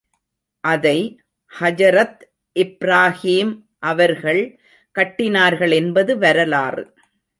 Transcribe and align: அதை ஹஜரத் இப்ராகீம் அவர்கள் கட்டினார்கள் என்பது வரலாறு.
அதை 0.63 0.97
ஹஜரத் 1.59 2.23
இப்ராகீம் 2.55 3.51
அவர்கள் 3.79 4.59
கட்டினார்கள் 4.95 5.71
என்பது 5.71 6.17
வரலாறு. 6.17 6.83